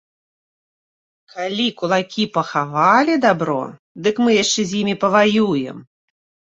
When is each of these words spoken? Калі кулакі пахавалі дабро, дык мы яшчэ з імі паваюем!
Калі 1.33 1.67
кулакі 1.81 2.23
пахавалі 2.39 3.15
дабро, 3.27 3.61
дык 4.09 4.15
мы 4.27 4.35
яшчэ 4.43 4.61
з 4.73 4.81
імі 4.83 4.95
паваюем! 5.07 5.77